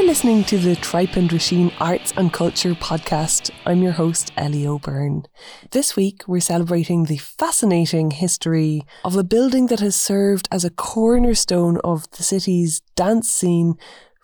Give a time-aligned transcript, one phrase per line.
[0.00, 3.50] You're listening to the Tripe and Drisheen Arts and Culture podcast.
[3.66, 5.24] I'm your host, Ellie O'Byrne.
[5.72, 10.70] This week, we're celebrating the fascinating history of a building that has served as a
[10.70, 13.74] cornerstone of the city's dance scene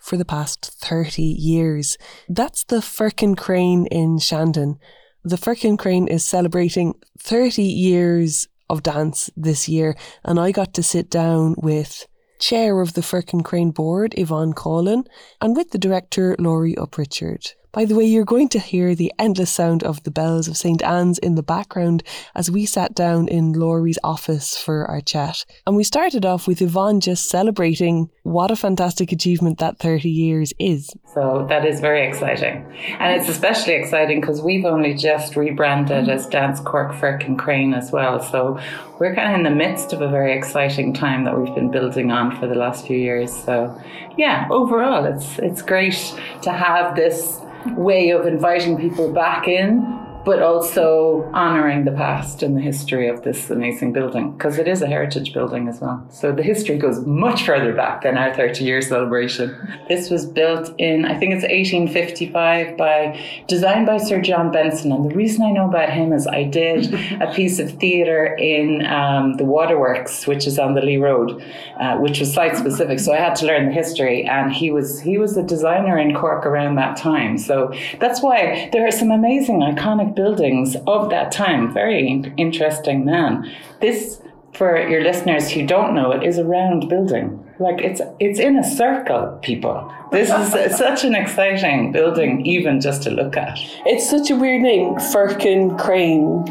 [0.01, 1.99] for the past 30 years.
[2.27, 4.79] That's the Firkin Crane in Shandon.
[5.25, 10.83] The Firkin Crane is celebrating 30 years of dance this year, and I got to
[10.83, 12.07] sit down with
[12.39, 15.07] chair of the Firkin Crane board, Yvonne Coughlan,
[15.41, 17.55] and with the director, Laurie Uprichard.
[17.77, 20.83] By the way, you're going to hear the endless sound of the bells of St.
[20.83, 22.03] Anne's in the background
[22.35, 25.45] as we sat down in Laurie's office for our chat.
[25.67, 30.55] And we started off with Yvonne just celebrating what a fantastic achievement that 30 years
[30.59, 30.91] is.
[31.13, 32.65] So that is very exciting.
[32.99, 37.93] And it's especially exciting because we've only just rebranded as Dance Cork Firkin Crane as
[37.93, 38.23] well.
[38.23, 38.59] So
[38.99, 42.11] we're kind of in the midst of a very exciting time that we've been building
[42.11, 43.31] on for the last few years.
[43.37, 43.79] So
[44.17, 47.43] yeah, overall it's it's great to have this
[47.75, 53.23] way of inviting people back in but also honouring the past and the history of
[53.23, 56.05] this amazing building because it is a heritage building as well.
[56.11, 59.57] So the history goes much further back than our 30 year celebration.
[59.89, 64.91] This was built in, I think it's 1855 by, designed by Sir John Benson.
[64.91, 68.85] And the reason I know about him is I did a piece of theatre in
[68.85, 71.41] um, the Waterworks, which is on the Lee Road,
[71.79, 72.99] uh, which was site specific.
[72.99, 76.17] So I had to learn the history and he was, he was a designer in
[76.17, 77.39] Cork around that time.
[77.39, 81.73] So that's why there are some amazing iconic buildings of that time.
[81.73, 83.49] Very interesting man.
[83.81, 84.21] This,
[84.55, 87.43] for your listeners who don't know it, is a round building.
[87.59, 89.91] Like it's it's in a circle, people.
[90.13, 93.59] This is such an exciting building, even just to look at.
[93.87, 96.45] It's such a weird name, Firkin Crane.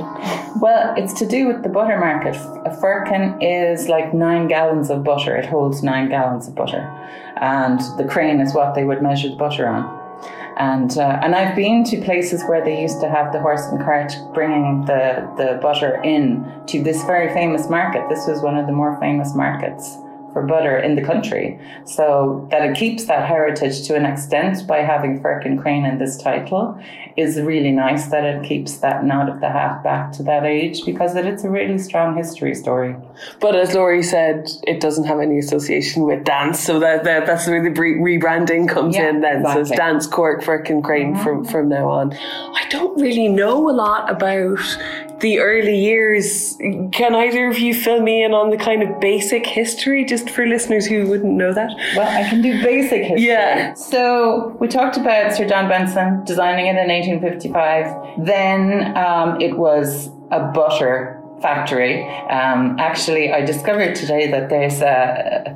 [0.62, 2.36] Well, it's to do with the butter market.
[2.66, 5.36] A firkin is like nine gallons of butter.
[5.36, 6.82] It holds nine gallons of butter,
[7.38, 10.05] and the crane is what they would measure the butter on.
[10.58, 13.80] And uh, and I've been to places where they used to have the horse and
[13.80, 18.08] cart bringing the, the butter in to this very famous market.
[18.10, 19.98] This was one of the more famous markets
[20.36, 21.58] for butter in the country.
[21.86, 26.18] So that it keeps that heritage to an extent by having Firkin Crane in this
[26.18, 26.78] title
[27.16, 30.84] is really nice that it keeps that nod of the hat back to that age
[30.84, 32.98] because it, it's a really strong history story.
[33.40, 37.48] But as Laurie said, it doesn't have any association with dance, so that, that that's
[37.48, 39.46] where the rebranding comes Yeah, in then.
[39.46, 39.72] So it's.
[39.72, 41.52] Dance Cork, Firkin Crane from, mm-hmm.
[41.52, 42.12] from now on.
[42.14, 44.60] I don't really know a lot about
[45.20, 46.56] the early years.
[46.92, 50.46] Can either of you fill me in on the kind of basic history, just for
[50.46, 51.72] listeners who wouldn't know that?
[51.96, 53.28] Well, I can do basic history.
[53.28, 53.74] Yeah.
[53.74, 58.26] So we talked about Sir John Benson designing it in 1855.
[58.26, 62.04] Then um, it was a butter factory.
[62.30, 65.54] Um, actually, I discovered today that there's a,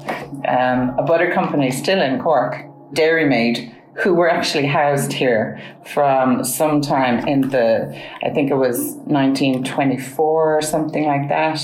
[0.48, 6.44] um, a butter company still in Cork, Dairy Maid, who were actually housed here from
[6.44, 7.94] some time in the,
[8.24, 11.60] I think it was 1924 or something like that,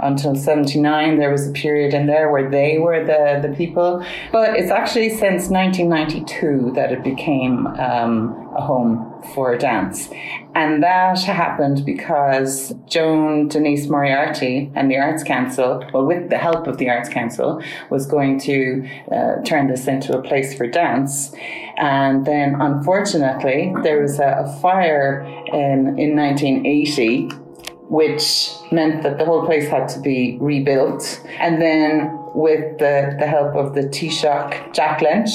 [0.00, 1.18] until 79.
[1.18, 4.04] There was a period in there where they were the, the people.
[4.32, 10.08] But it's actually since 1992 that it became um, a home for dance.
[10.58, 16.66] And that happened because Joan Denise Moriarty and the Arts Council, well, with the help
[16.66, 21.32] of the Arts Council, was going to uh, turn this into a place for dance.
[21.76, 27.30] And then, unfortunately, there was a, a fire in, in 1980
[27.90, 31.24] which meant that the whole place had to be rebuilt.
[31.38, 35.30] And then, with the, the help of the Taoiseach Jack Lynch,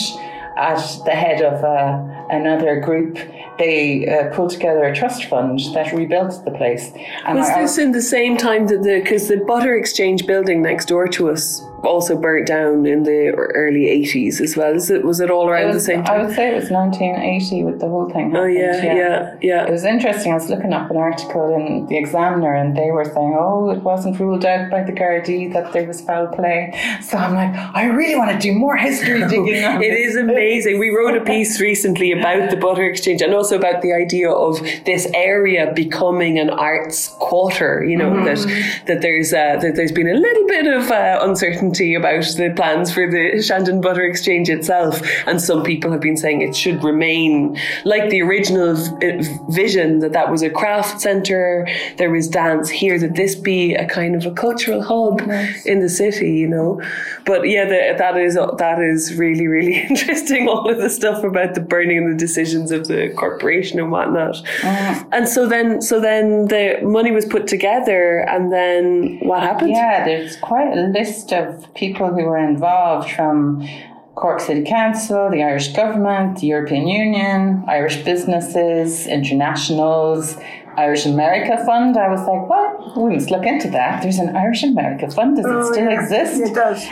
[0.58, 3.18] at the head of uh, another group,
[3.60, 6.92] they uh, pulled together a trust fund that rebuilt the place.
[7.26, 10.62] And Was I- this in the same time that the because the butter exchange building
[10.62, 14.74] next door to us also burnt down in the early eighties as well?
[14.74, 16.20] Is it was it all it around was- the same time?
[16.22, 18.36] I would say it was 1980 with the whole thing.
[18.36, 19.66] Oh happened, yeah, yeah, yeah.
[19.66, 20.32] It was interesting.
[20.32, 23.82] I was looking up an article in the Examiner, and they were saying, "Oh, it
[23.84, 27.86] wasn't ruled out by the Gardaí that there was foul play." So I'm like, I
[27.86, 29.48] really want to do more history digging.
[29.48, 30.80] It is amazing.
[30.80, 34.60] We wrote a piece recently about the butter exchange and also about the idea of
[34.86, 37.84] this area becoming an arts quarter.
[37.84, 38.26] You know Mm-hmm.
[38.26, 42.54] that that there's uh, that there's been a little bit of uh, uncertainty about the
[42.56, 46.84] plans for the Shandon Butter Exchange itself, and some people have been saying it should
[46.84, 51.68] remain like the original uh, vision that that was a craft centre.
[51.98, 52.98] There was dance here.
[53.00, 55.22] That this be a kind of a cultural hub
[55.66, 56.34] in the city.
[56.34, 56.82] You know,
[57.26, 60.48] but yeah, the, that is that is really really interesting.
[60.48, 64.36] All of the stuff about the burning and the decisions of the corporation and whatnot.
[64.62, 65.08] Mm.
[65.12, 69.72] And so then, so then the money was put together, and then what happened?
[69.72, 73.68] Yeah, there's quite a list of people who were involved from
[74.16, 80.38] Cork City Council, the Irish government, the European Union, Irish businesses, internationals,
[80.78, 81.98] Irish America Fund.
[81.98, 82.98] I was like, what?
[82.98, 84.02] We must look into that.
[84.02, 85.38] There's an Irish America Fund.
[85.38, 86.00] Does it Oh, still yeah.
[86.02, 86.42] exist?
[86.42, 86.84] It does.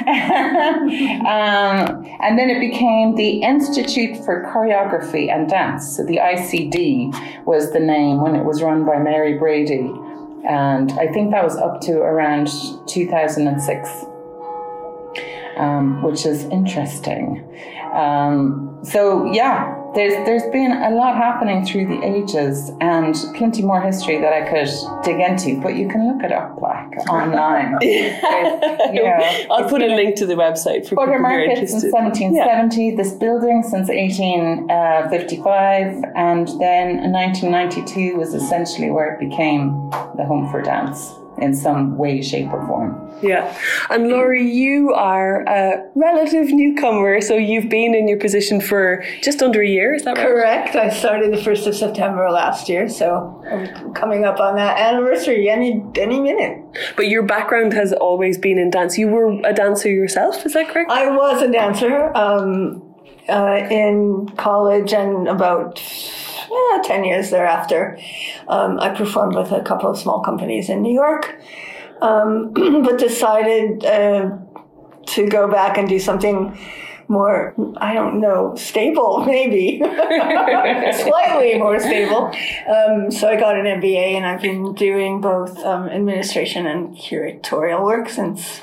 [1.26, 5.96] um, and then it became the Institute for Choreography and Dance.
[5.98, 9.92] So the ICD was the name when it was run by Mary Brady.
[10.48, 12.50] And I think that was up to around
[12.88, 13.90] 2006,
[15.58, 17.48] um, which is interesting.
[17.94, 23.82] Um, so, yeah, there's, there's been a lot happening through the ages and plenty more
[23.82, 24.70] history that I could
[25.04, 27.76] dig into, but you can look it up like online.
[27.82, 28.24] There's,
[28.94, 29.20] you know,
[29.52, 31.92] I'll put a link to the website for people who are in interested.
[31.92, 40.50] 1770, this building since 1855, and then 1992 was essentially where it became the home
[40.50, 43.12] for dance in some way, shape, or form.
[43.22, 43.56] Yeah.
[43.90, 49.42] And Laurie, you are a relative newcomer, so you've been in your position for just
[49.42, 50.26] under a year, is that right?
[50.26, 50.76] Correct.
[50.76, 55.50] I started the 1st of September last year, so I'm coming up on that anniversary
[55.50, 56.64] any any minute.
[56.96, 58.98] But your background has always been in dance.
[58.98, 60.90] You were a dancer yourself, is that correct?
[60.90, 62.82] I was a dancer um,
[63.30, 65.80] uh, in college and about
[66.52, 67.98] yeah, 10 years thereafter.
[68.48, 71.40] Um, I performed with a couple of small companies in New York,
[72.02, 74.38] um, but decided uh,
[75.08, 76.58] to go back and do something
[77.08, 79.80] more, I don't know, stable, maybe.
[79.80, 82.34] Slightly more stable.
[82.68, 87.84] Um, so I got an MBA and I've been doing both um, administration and curatorial
[87.84, 88.62] work since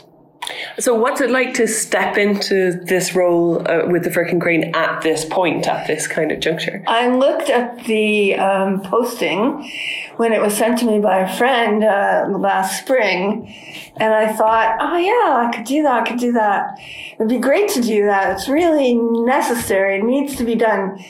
[0.79, 5.03] So, what's it like to step into this role uh, with the Firkin Crane at
[5.03, 6.83] this point, at this kind of juncture?
[6.87, 9.71] I looked at the um, posting
[10.17, 13.55] when it was sent to me by a friend uh, last spring,
[13.97, 16.03] and I thought, oh yeah, I could do that.
[16.03, 16.79] I could do that.
[17.15, 18.33] It'd be great to do that.
[18.33, 19.99] It's really necessary.
[19.99, 21.05] It needs to be done,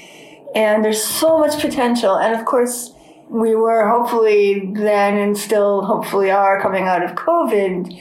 [0.55, 2.17] and there's so much potential.
[2.17, 2.93] And of course,
[3.29, 8.01] we were hopefully then and still hopefully are coming out of COVID.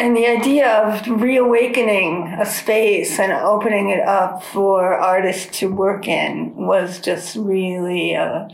[0.00, 6.08] And the idea of reawakening a space and opening it up for artists to work
[6.08, 8.48] in was just really uh,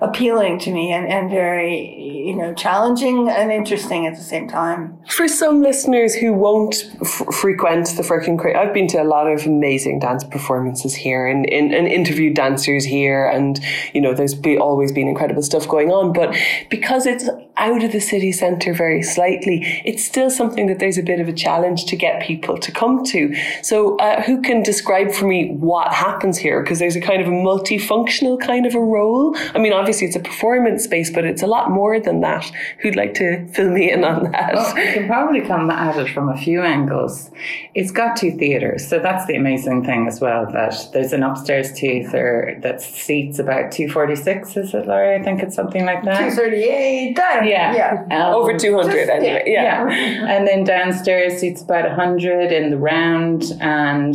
[0.00, 4.98] appealing to me and, and very, you know, challenging and interesting at the same time.
[5.08, 9.30] For some listeners who won't f- frequent the Firkin Crane, I've been to a lot
[9.30, 13.60] of amazing dance performances here and, and, and interviewed dancers here, and
[13.92, 16.14] you know, there's be, always been incredible stuff going on.
[16.14, 16.34] But
[16.70, 21.02] because it's out of the city centre very slightly, it's still something that there's a
[21.02, 23.34] bit of a challenge to get people to come to.
[23.62, 26.62] So, uh, who can describe for me what happens here?
[26.62, 29.34] Because there's a kind of a multifunctional kind of a role.
[29.54, 32.50] I mean, obviously it's a performance space, but it's a lot more than that.
[32.80, 34.54] Who'd like to fill me in on that?
[34.54, 37.30] Well, we can probably come at it from a few angles.
[37.74, 40.46] It's got two theatres, so that's the amazing thing as well.
[40.52, 44.56] That there's an upstairs theatre that seats about two forty six.
[44.56, 45.16] Is it, Laurie?
[45.16, 46.18] I think it's something like that.
[46.18, 47.74] 238, I don't Yeah,
[48.10, 48.26] yeah.
[48.28, 49.44] Um, Over 200 Just- anyway.
[49.46, 49.88] Yeah.
[49.88, 50.26] yeah.
[50.36, 53.44] And then downstairs it's about 100 in the round.
[53.60, 54.14] And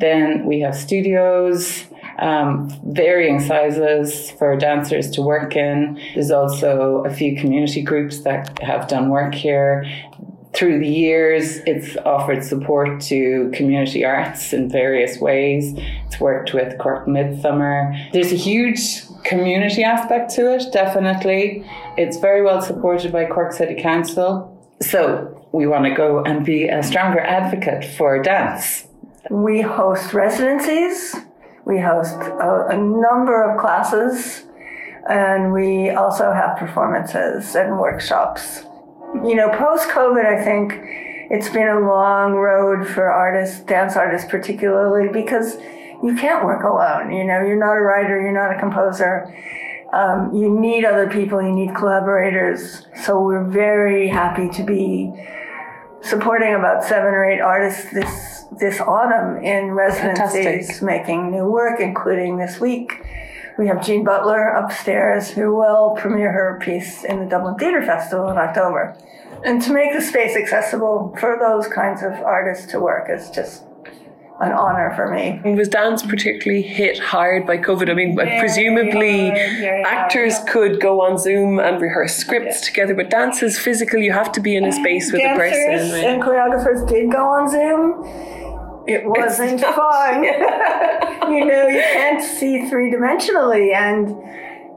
[0.00, 1.84] then we have studios,
[2.18, 5.98] um, varying sizes for dancers to work in.
[6.14, 9.84] There's also a few community groups that have done work here.
[10.54, 15.72] Through the years, it's offered support to community arts in various ways.
[16.06, 17.96] It's worked with Cork Midsummer.
[18.12, 18.78] There's a huge
[19.24, 21.64] community aspect to it, definitely.
[21.96, 24.48] It's very well supported by Cork City Council.
[24.80, 28.86] So we want to go and be a stronger advocate for dance.
[29.30, 31.14] We host residencies,
[31.64, 34.44] we host a, a number of classes,
[35.08, 38.64] and we also have performances and workshops.
[39.24, 40.72] You know, post COVID, I think
[41.30, 45.56] it's been a long road for artists, dance artists particularly, because
[46.02, 47.12] you can't work alone.
[47.12, 49.32] You know, you're not a writer, you're not a composer.
[49.92, 52.86] Um, you need other people, you need collaborators.
[53.04, 55.12] So we're very happy to be
[56.00, 60.82] supporting about seven or eight artists this this autumn in residencies Fantastic.
[60.82, 62.92] making new work, including this week.
[63.58, 68.28] We have Jean Butler upstairs who will premiere her piece in the Dublin Theatre Festival
[68.30, 68.96] in October.
[69.44, 73.64] And to make the space accessible for those kinds of artists to work is just
[74.42, 75.40] an honor for me.
[75.44, 77.88] And was dance particularly hit hard by COVID?
[77.88, 79.96] I mean, Very presumably hard, very hard.
[79.96, 84.00] actors could go on Zoom and rehearse scripts together, but dance is physical.
[84.00, 85.92] You have to be in a space with a Dancers person.
[85.92, 86.04] right?
[86.04, 88.04] and choreographers did go on Zoom.
[88.88, 90.24] It wasn't fun.
[91.32, 94.08] you know, you can't see three dimensionally and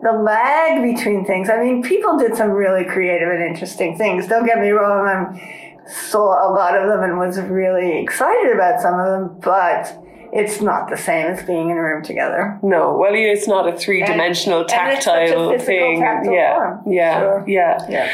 [0.03, 1.49] the lag between things.
[1.49, 4.27] I mean, people did some really creative and interesting things.
[4.27, 8.81] Don't get me wrong, I'm saw a lot of them and was really excited about
[8.81, 10.01] some of them, but
[10.33, 12.59] it's not the same as being in a room together.
[12.61, 16.01] No, well, it's not a three dimensional tactile thing.
[16.01, 16.93] Tactile yeah, form.
[16.93, 17.43] yeah, Sure.
[17.47, 18.03] yeah, Yeah.
[18.03, 18.11] And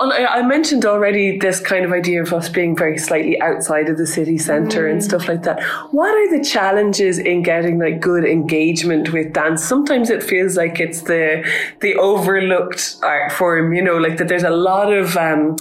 [0.00, 3.96] I, I mentioned already this kind of idea of us being very slightly outside of
[3.98, 4.92] the city centre Mm.
[4.92, 5.62] and stuff like that.
[5.92, 9.62] What are the challenges in getting like good engagement with dance?
[9.64, 11.44] Sometimes it feels like it's the
[11.80, 14.28] the overlooked art form, you know, like that.
[14.28, 15.56] There's a lot of um,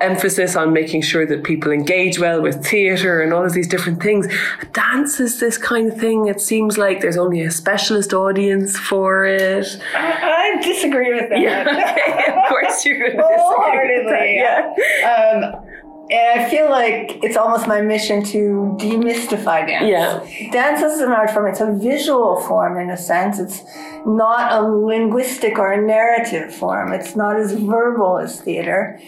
[0.00, 4.02] emphasis on making sure that people engage well with theatre and all of these different
[4.02, 4.26] things.
[4.72, 6.26] Dance is this kind of thing.
[6.28, 9.66] It seems like there's only a specialist audience for it.
[9.94, 11.40] I, I disagree with that.
[11.40, 13.65] Yeah, of course you're going to disagree.
[13.70, 14.36] Wholeheartedly.
[14.36, 14.72] Yeah.
[15.04, 15.62] Um,
[16.08, 19.86] and I feel like it's almost my mission to demystify dance.
[19.88, 20.50] Yeah.
[20.52, 21.48] Dance is an art form.
[21.50, 23.40] It's a visual form in a sense.
[23.40, 23.64] It's
[24.06, 26.92] not a linguistic or a narrative form.
[26.92, 29.00] It's not as verbal as theater.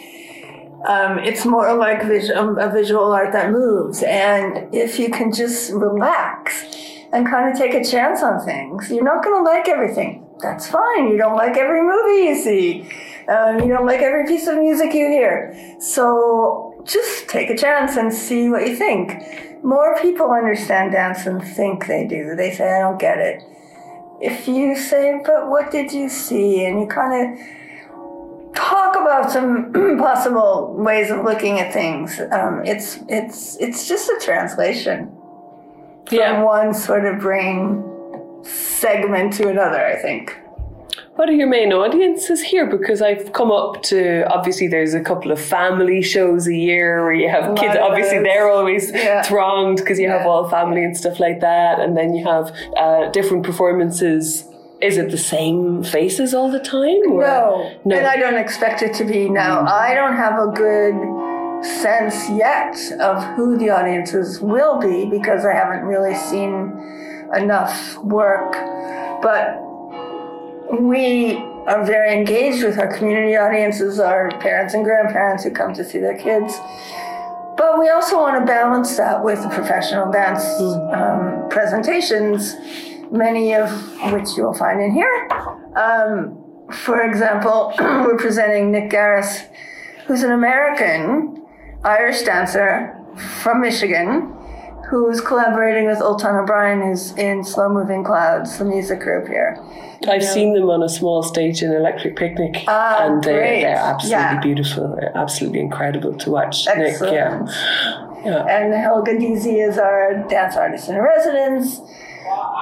[0.88, 4.02] Um, it's more like vis- um, a visual art that moves.
[4.02, 6.64] And if you can just relax
[7.12, 10.24] and kind of take a chance on things, you're not going to like everything.
[10.40, 11.08] That's fine.
[11.08, 12.90] You don't like every movie you see.
[13.28, 15.54] Um, you don't like every piece of music you hear.
[15.80, 19.62] So just take a chance and see what you think.
[19.62, 22.34] More people understand dance than think they do.
[22.36, 23.42] They say, I don't get it.
[24.20, 26.64] If you say, but what did you see?
[26.64, 32.20] And you kind of talk about some possible ways of looking at things.
[32.32, 35.12] Um, it's it's it's just a translation
[36.06, 37.84] from one sort of brain
[38.42, 39.84] segment to another.
[39.84, 40.36] I think.
[41.18, 42.64] What are your main audiences here?
[42.64, 47.12] Because I've come up to obviously there's a couple of family shows a year where
[47.12, 47.76] you have kids.
[47.76, 49.22] Obviously they're always Yeah.
[49.22, 53.10] thronged because you have all family and stuff like that, and then you have uh,
[53.10, 54.44] different performances.
[54.80, 57.02] Is it the same faces all the time?
[57.10, 57.96] or- No, no.
[57.96, 59.66] and I don't expect it to be now.
[59.66, 60.94] I don't have a good
[61.64, 66.52] sense yet of who the audiences will be because I haven't really seen
[67.34, 68.52] enough work.
[69.20, 69.64] But
[70.70, 75.84] we are very engaged with our community audiences, our parents and grandparents who come to
[75.84, 76.58] see their kids.
[77.56, 80.44] But we also want to balance that with professional dance
[80.92, 82.54] um, presentations,
[83.10, 83.70] many of
[84.12, 85.28] which you'll find in here.
[85.76, 89.48] Um, for example, we're presenting Nick Gareiss,
[90.06, 91.44] who's an American
[91.84, 92.94] Irish dancer
[93.42, 94.37] from Michigan,
[94.88, 99.58] who's collaborating with Olton O'Brien, who's in Slow Moving Clouds, the music group here.
[100.08, 103.62] I've seen them on a small stage in Electric Picnic, Ah, and they're, great.
[103.62, 104.40] they're absolutely Yeah.
[104.40, 104.96] beautiful.
[104.96, 106.66] They're absolutely incredible to watch.
[106.76, 107.44] Nick, yeah,
[108.24, 108.44] yeah.
[108.46, 111.80] And Helga Deasy is our dance artist in residence.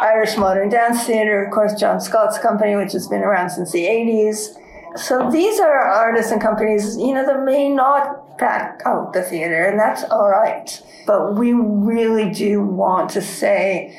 [0.00, 3.84] Irish Modern Dance Theatre, of course, John Scott's company, which has been around since the
[3.86, 4.56] 80s.
[4.96, 9.64] So these are artists and companies, you know, that may not pack out the theatre,
[9.64, 10.80] and that's all right.
[11.06, 13.96] But we really do want to say,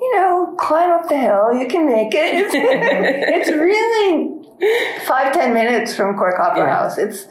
[0.00, 2.34] you know, climb up the hill, you can make it.
[2.34, 2.54] It's,
[3.48, 4.36] it's really
[5.06, 6.74] five, ten minutes from Cork Opera Yeah.
[6.74, 6.98] House.
[6.98, 7.26] It's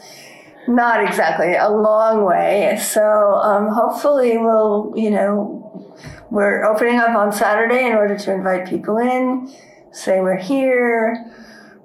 [0.68, 2.78] not exactly a long way.
[2.80, 5.96] So um, hopefully we'll, you know,
[6.30, 9.52] we're opening up on Saturday in order to invite people in,
[9.92, 11.16] say we're here.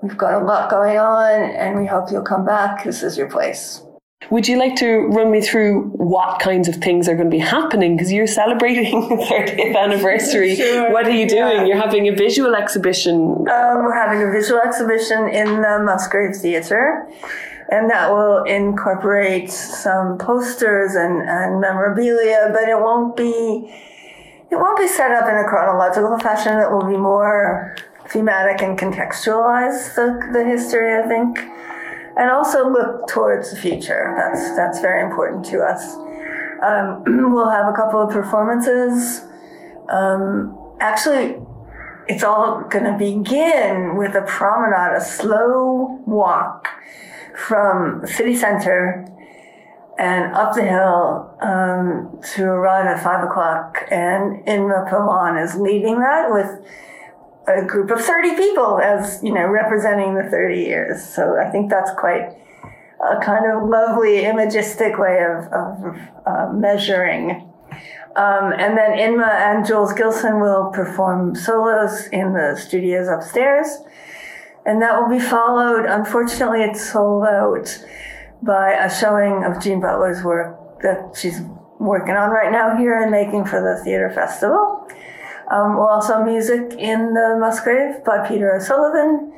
[0.02, 2.84] We've got a lot going on, and we hope you'll come back.
[2.84, 3.82] This is your place.
[4.32, 7.38] Would you like to run me through what kinds of things are going to be
[7.40, 7.96] happening?
[7.96, 10.56] Because you're celebrating the 30th anniversary.
[10.56, 11.58] Sure, What are you doing?
[11.58, 11.66] yeah.
[11.66, 13.14] You're having a visual exhibition.
[13.48, 17.08] Um, we're having a visual exhibition in the Musgrave Theatre,
[17.70, 23.72] and that will incorporate some posters and, and memorabilia, but it won't be
[24.52, 26.58] it won't be set up in a chronological fashion.
[26.60, 27.76] It will be more
[28.10, 31.40] thematic and contextualize the, the history, I think,
[32.18, 34.14] and also look towards the future.
[34.18, 35.96] That's that's very important to us.
[36.64, 37.04] Um,
[37.34, 39.26] we'll have a couple of performances.
[39.90, 41.38] Um, actually,
[42.08, 46.68] it's all going to begin with a promenade, a slow walk
[47.36, 49.06] from city center
[49.98, 53.84] and up the hill um, to arrive at five o'clock.
[53.92, 56.50] And Inma Pavon is leading that with
[57.48, 61.04] a group of 30 people as, you know, representing the 30 years.
[61.04, 62.36] So I think that's quite
[63.02, 67.52] a kind of lovely imagistic way of, of uh, measuring
[68.16, 73.68] um, and then Inma and Jules Gilson will perform solos in the studios upstairs.
[74.66, 77.86] And that will be followed, unfortunately, it's sold out
[78.42, 81.42] by a showing of Jean Butler's work that she's
[81.78, 84.88] working on right now here and making for the theater festival.
[85.52, 89.32] Um, we'll also music in the Musgrave by Peter O'Sullivan.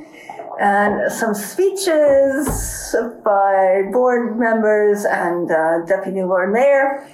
[0.59, 7.07] and some speeches by board members and uh, Deputy Lord Mayor,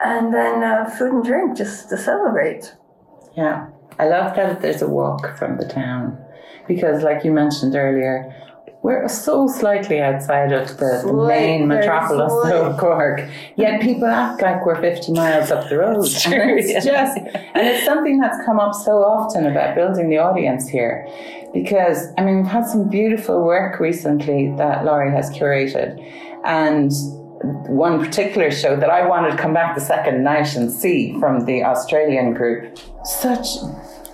[0.00, 2.74] and then uh, food and drink just to celebrate.
[3.36, 6.18] Yeah, I love that there's a walk from the town
[6.66, 8.34] because, like you mentioned earlier,
[8.82, 12.54] we're so slightly outside of the, the main metropolis slight.
[12.54, 13.20] of Cork.
[13.56, 16.06] Yet people act like we're 50 miles up the road.
[16.06, 17.04] It's true, and it's yeah.
[17.04, 21.06] just, and it's something that's come up so often about building the audience here.
[21.52, 26.00] Because, I mean, we've had some beautiful work recently that Laurie has curated.
[26.44, 26.90] And
[27.68, 31.44] one particular show that I wanted to come back the second night and see from
[31.44, 32.78] the Australian group.
[33.04, 33.46] Such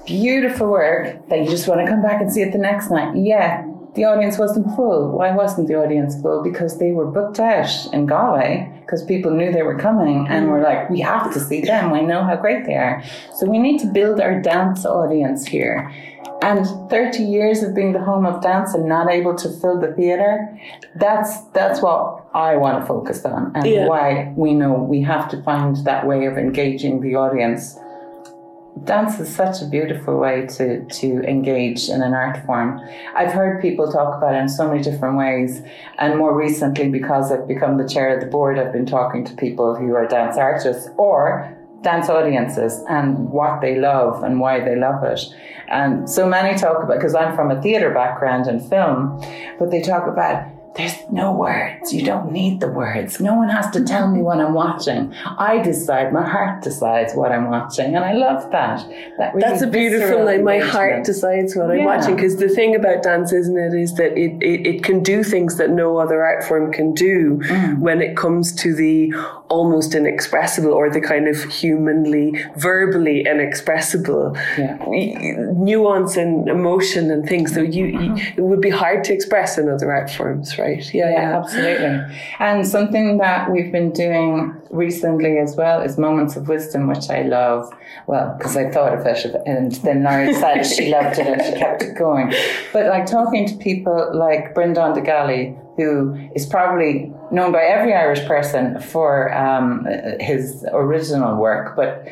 [0.07, 3.17] beautiful work that you just want to come back and see it the next night.
[3.17, 3.65] Yeah,
[3.97, 5.11] the audience wasn't full.
[5.11, 6.43] Why wasn't the audience full?
[6.43, 10.61] Because they were booked out in Galway because people knew they were coming and were
[10.61, 11.91] like, we have to see them.
[11.91, 13.03] We know how great they are.
[13.35, 15.91] So we need to build our dance audience here.
[16.43, 19.93] And 30 years of being the home of dance and not able to fill the
[19.95, 20.57] theatre,
[20.95, 23.89] that's that's what I want to focus on and Yeah.
[23.89, 27.79] why we know we have to find that way of engaging the audience
[28.85, 32.81] dance is such a beautiful way to to engage in an art form.
[33.15, 35.63] I've heard people talk about it in so many different ways,
[35.99, 39.35] and more recently, because I've become the chair of the board, I've been talking to
[39.35, 44.77] people who are dance artists or dance audiences and what they love and why they
[44.77, 45.21] love it.
[45.69, 49.21] And so many talk about because I'm from a theatre background and film,
[49.59, 51.93] but they talk about there's no words.
[51.93, 53.21] You don't need the words.
[53.21, 55.13] No one has to tell me what I'm watching.
[55.39, 56.13] I decide.
[56.13, 58.87] My heart decides what I'm watching, and I love that.
[59.19, 62.15] That really That's a beautiful, like my heart decides what I'm watching.
[62.17, 65.57] Because the thing about dance, isn't it, is that it, it, it can do things
[65.57, 67.79] that no other art form can do Mm.
[67.79, 69.13] when it comes to the
[69.49, 74.77] almost inexpressible or the kind of humanly, verbally inexpressible Yeah.
[75.55, 78.39] nuance and emotion and things that you, you Mm-hmm.
[78.41, 80.83] it would be hard to express in other art forms, right?
[80.93, 81.39] Yeah, Yeah, yeah.
[81.39, 82.17] absolutely.
[82.39, 87.23] And something that we've been doing recently as well is moments of wisdom, which I
[87.23, 87.73] love.
[88.07, 91.53] Well, because I thought of it, and then Laurie said she loved it and she
[91.59, 92.33] kept it going.
[92.73, 97.95] But like talking to people like Breandán de Gallaí, who is probably known by every
[97.95, 99.87] Irish person for um,
[100.21, 102.07] his original work, but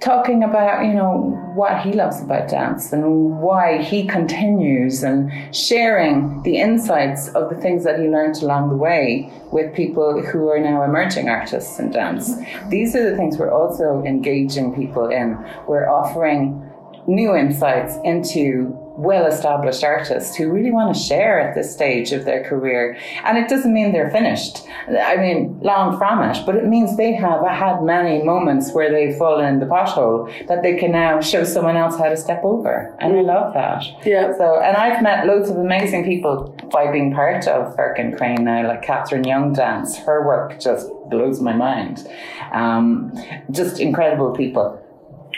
[0.00, 6.42] talking about you know what he loves about dance and why he continues and sharing
[6.42, 10.60] the insights of the things that he learned along the way with people who are
[10.60, 12.34] now emerging artists in dance.
[12.68, 15.38] These are the things we're also engaging people in.
[15.66, 16.70] We're offering
[17.06, 22.24] new insights into well established artists who really want to share at this stage of
[22.24, 22.96] their career.
[23.24, 24.62] And it doesn't mean they're finished.
[24.88, 29.16] I mean, long from it, but it means they have had many moments where they've
[29.16, 32.96] fallen in the pothole that they can now show someone else how to step over.
[33.00, 33.84] And I love that.
[34.04, 34.36] Yeah.
[34.36, 38.68] So, and I've met loads of amazing people by being part of Firkin Crane now,
[38.68, 39.96] like Catherine Young Dance.
[39.98, 42.06] Her work just blows my mind.
[42.52, 43.12] Um,
[43.50, 44.80] just incredible people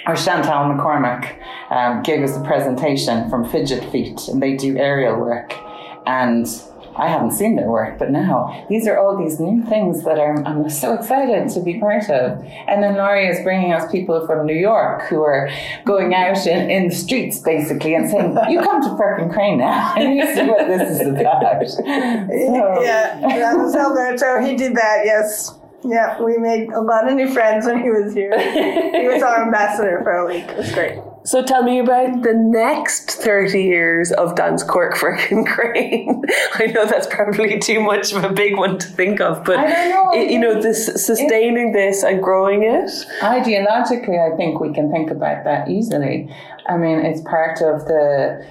[0.06, 1.36] or Chantal McCormick
[1.70, 5.54] um, gave us a presentation from Fidget Feet, and they do aerial work.
[6.06, 6.46] And
[6.98, 10.46] I haven't seen their work, but now these are all these new things that I'm,
[10.46, 12.42] I'm so excited to be part of.
[12.66, 15.50] And then Laurie is bringing us people from New York who are
[15.84, 19.94] going out in, in the streets basically and saying, You come to Firkin Crane now,
[19.96, 21.36] and you see what this is about.
[21.66, 24.40] So, Yeah, that was Alberto.
[24.44, 25.55] He did that, yes.
[25.84, 28.32] Yeah, we made a lot of new friends when he was here.
[28.38, 30.44] he was our ambassador for a week.
[30.48, 30.98] It was great.
[31.24, 36.22] So tell me about the next 30 years of Dance Cork Firkin Crane.
[36.54, 39.66] I know that's probably too much of a big one to think of, but I
[39.88, 40.10] don't know.
[40.20, 42.90] it- you know, this sustaining this and growing it.
[43.20, 46.32] Ideologically, I think we can think about that easily.
[46.68, 48.44] I mean, it's part of the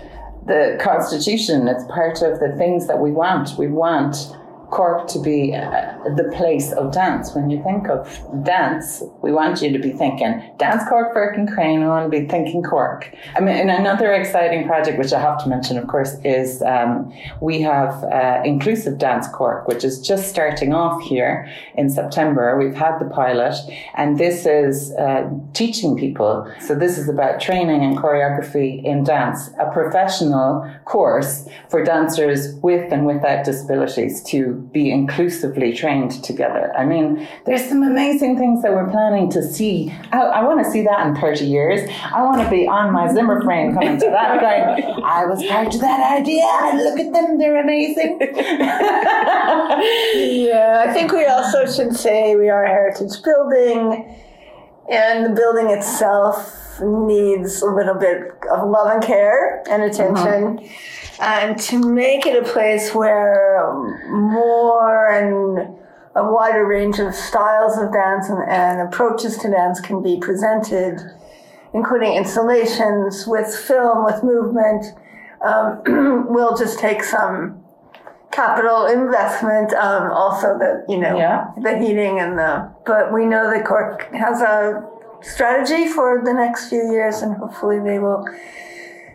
[0.46, 1.68] the constitution.
[1.68, 3.58] It's part of the things that we want.
[3.58, 4.16] We want
[4.76, 7.34] Cork to be uh, the place of dance.
[7.34, 8.00] When you think of
[8.44, 11.80] dance, we want you to be thinking Dance Cork, Firkin Crane.
[11.80, 13.10] We want to be thinking Cork.
[13.38, 17.14] I mean, and another exciting project, which I have to mention, of course, is um,
[17.40, 22.58] we have uh, Inclusive Dance Cork, which is just starting off here in September.
[22.58, 23.56] We've had the pilot,
[23.96, 26.52] and this is uh, teaching people.
[26.60, 32.92] So this is about training and choreography in dance, a professional course for dancers with
[32.92, 36.72] and without disabilities to be inclusively trained together.
[36.78, 39.94] I mean, there's some amazing things that we're planning to see.
[40.12, 41.90] I, I want to see that in 30 years.
[42.14, 45.74] I want to be on my Zimmer frame coming to that going, I was part
[45.74, 46.44] of that idea.
[46.84, 48.20] Look at them, they're amazing.
[50.16, 54.16] Yeah, I think we also should say we are a heritage building.
[54.90, 60.68] and the building itself needs a little bit of love and care and attention.
[61.22, 63.72] And to make it a place where
[64.10, 65.78] more and
[66.16, 71.00] a wider range of styles of dance and, and approaches to dance can be presented,
[71.74, 74.86] including installations with film, with movement,
[75.46, 75.82] um,
[76.34, 77.62] will just take some
[78.32, 79.74] capital investment.
[79.74, 81.48] Um, also, the you know Yeah.
[81.62, 82.70] the heating and the.
[82.86, 84.88] But we know that Cork has a
[85.22, 88.26] strategy for the next few years, and hopefully they will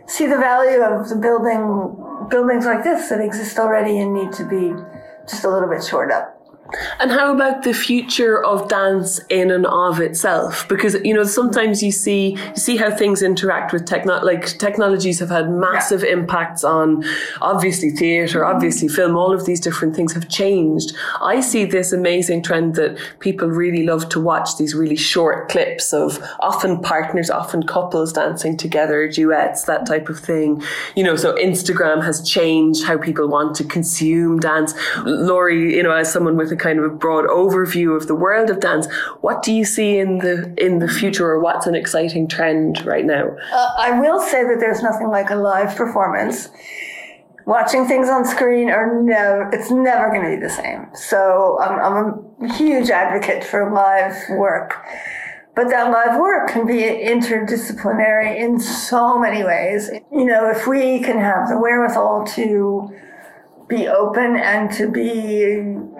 [0.07, 1.95] see the value of the building
[2.29, 4.73] buildings like this that exist already and need to be
[5.27, 6.30] just a little bit shored up.
[6.99, 10.67] And how about the future of dance in and of itself?
[10.67, 15.19] Because you know sometimes you see you see how things interact with techno like technologies
[15.19, 17.03] have had massive impacts on
[17.41, 18.55] obviously theatre, mm-hmm.
[18.55, 19.15] obviously film.
[19.15, 20.93] All of these different things have changed.
[21.21, 25.93] I see this amazing trend that people really love to watch these really short clips
[25.93, 30.61] of often partners, often couples dancing together, duets, that type of thing.
[30.95, 34.73] You know, so Instagram has changed how people want to consume dance.
[35.03, 38.49] Laurie, you know, as someone with a kind of a broad overview of the world
[38.49, 38.87] of dance,
[39.21, 43.05] what do you see in the in the future, or what's an exciting trend right
[43.05, 43.25] now?
[43.51, 46.49] Uh, I will say that there's nothing like a live performance.
[47.47, 50.87] Watching things on screen are never, it's never going to be the same.
[50.93, 54.75] So I'm, I'm a huge advocate for live work.
[55.55, 59.89] But that live work can be interdisciplinary in so many ways.
[60.11, 62.95] You know, if we can have the wherewithal to
[63.71, 65.41] be open and to be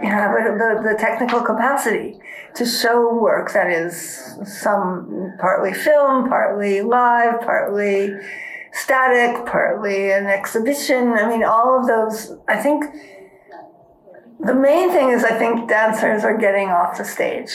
[0.05, 2.19] have the, the technical capacity
[2.53, 8.13] to show work that is some partly film, partly live, partly
[8.73, 11.13] static, partly an exhibition.
[11.13, 12.37] I mean, all of those.
[12.49, 12.83] I think
[14.41, 17.53] the main thing is I think dancers are getting off the stage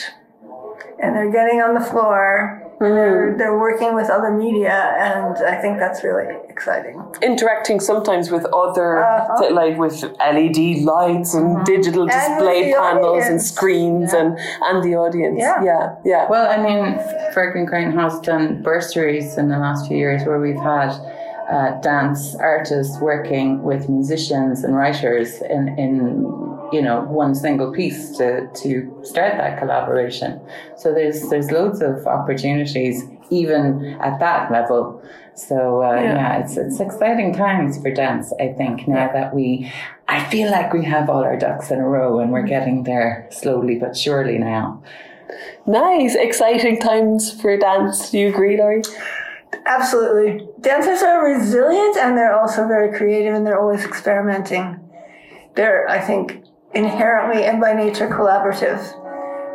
[1.01, 2.66] and they're getting on the floor.
[2.79, 7.01] And they're, they're working with other media, and I think that's really exciting.
[7.23, 9.39] Interacting sometimes with other, Uh-huh.
[9.39, 13.51] th- like with LED lights and digital display the panels and audience.
[13.51, 15.39] screens and and the audience.
[15.39, 15.63] Yeah.
[15.63, 16.27] yeah, yeah.
[16.29, 16.99] Well, I mean,
[17.33, 20.91] Firkin Crane has done bursaries in the last few years where we've had
[21.49, 28.17] uh, dance artists working with musicians and writers in, in you know one single piece
[28.17, 30.41] to, to start that collaboration.
[30.77, 35.01] So there's there's loads of opportunities even at that level.
[35.35, 36.13] So uh, Yeah.
[36.15, 36.37] yeah.
[36.39, 38.33] it's it's exciting times for dance.
[38.39, 39.71] I think now that we,
[40.07, 43.27] I feel like we have all our ducks in a row and we're getting there
[43.31, 44.81] slowly but surely now.
[45.65, 48.09] Nice, exciting times for dance.
[48.11, 48.81] Do you agree, Laurie?
[49.65, 50.47] Absolutely.
[50.61, 54.79] Dancers are resilient and they're also very creative and they're always experimenting.
[55.55, 58.79] They're, I think, inherently and by nature collaborative.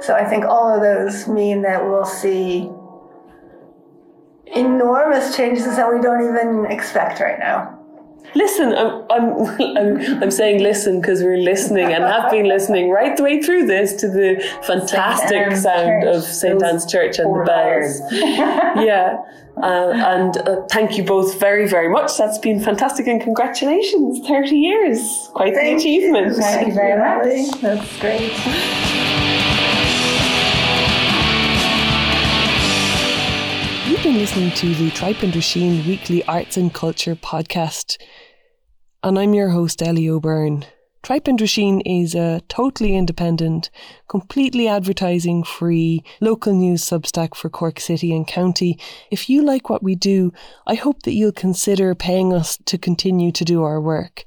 [0.02, 2.70] So I think all of those mean that we'll see
[4.46, 7.81] enormous changes that we don't even expect right now.
[8.34, 13.16] Listen, I'm, I'm, I'm, I'm saying listen because we're listening and have been listening right
[13.16, 16.16] the way through this to the fantastic sound Church.
[16.16, 16.62] of St.
[16.62, 18.00] Anne's Church and the bells.
[18.12, 19.22] yeah.
[19.62, 22.16] Uh, and uh, thank you both very, very much.
[22.16, 24.26] That's been fantastic and congratulations.
[24.26, 25.28] 30 years.
[25.34, 25.98] Quite Thank the you.
[25.98, 26.36] achievement.
[26.36, 27.60] Thank you very much.
[27.60, 29.21] That's great.
[34.02, 37.98] You've been listening to the Tripe and Drisheen Weekly Arts and Culture podcast,
[39.04, 40.66] and I'm your host, Ellie O'Byrne.
[41.04, 43.70] Tripe and Drisheen is a totally independent,
[44.08, 48.76] completely advertising free local news substack for Cork City and County.
[49.12, 50.32] If you like what we do,
[50.66, 54.24] I hope that you'll consider paying us to continue to do our work.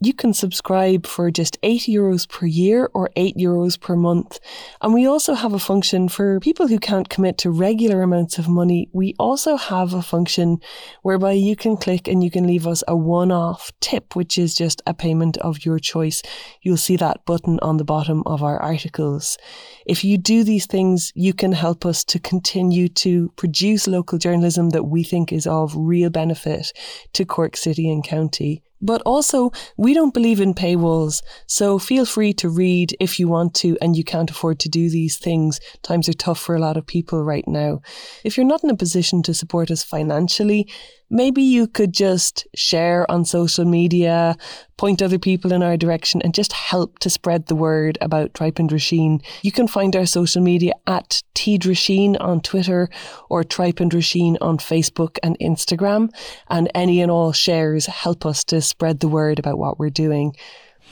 [0.00, 4.38] You can subscribe for just 8 euros per year or 8 euros per month.
[4.80, 8.48] And we also have a function for people who can't commit to regular amounts of
[8.48, 8.88] money.
[8.92, 10.58] We also have a function
[11.02, 14.54] whereby you can click and you can leave us a one off tip, which is
[14.54, 16.22] just a payment of your choice.
[16.62, 19.36] You'll see that button on the bottom of our articles.
[19.84, 24.70] If you do these things, you can help us to continue to produce local journalism
[24.70, 26.72] that we think is of real benefit
[27.14, 28.62] to Cork City and County.
[28.80, 33.54] But also, we don't believe in paywalls, so feel free to read if you want
[33.54, 35.60] to and you can't afford to do these things.
[35.82, 37.80] Times are tough for a lot of people right now.
[38.24, 40.68] If you're not in a position to support us financially,
[41.10, 44.36] maybe you could just share on social media,
[44.76, 48.58] point other people in our direction, and just help to spread the word about Tripe
[48.58, 49.22] and Drisheen.
[49.42, 52.88] You can find our social media at Teedrasheen on Twitter
[53.28, 56.10] or Tripe and Drisheen on Facebook and Instagram.
[56.48, 60.34] And any and all shares help us to spread the word about what we're doing.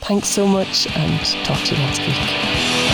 [0.01, 2.86] Thanks so much and talk to you next week.